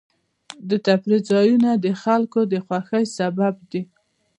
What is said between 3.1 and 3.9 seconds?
سبب دي.